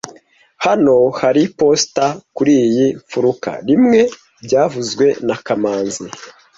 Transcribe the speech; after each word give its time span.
Hano 0.65 0.95
hari 1.21 1.41
iposita 1.49 2.05
kuriyi 2.35 2.85
mfuruka 3.03 3.51
rimwe 3.67 3.99
byavuzwe 4.45 5.05
na 5.27 5.35
kamanzi 5.45 6.05